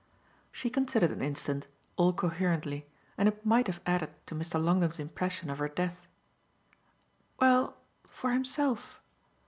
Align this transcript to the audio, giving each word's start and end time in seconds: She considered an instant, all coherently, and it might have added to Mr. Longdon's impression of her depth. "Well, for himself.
She 0.51 0.71
considered 0.71 1.11
an 1.11 1.21
instant, 1.21 1.67
all 1.95 2.11
coherently, 2.11 2.87
and 3.19 3.27
it 3.29 3.45
might 3.45 3.67
have 3.67 3.81
added 3.85 4.09
to 4.25 4.33
Mr. 4.33 4.59
Longdon's 4.59 4.97
impression 4.97 5.47
of 5.51 5.59
her 5.59 5.69
depth. 5.69 6.07
"Well, 7.39 7.77
for 8.09 8.31
himself. 8.33 8.99